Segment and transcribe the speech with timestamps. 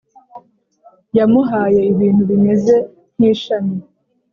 [1.17, 2.75] Yamuhaye ibintu bimeze
[3.15, 3.75] nkishami